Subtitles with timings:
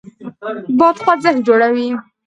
[0.77, 1.87] باد خوځښت جوړوي.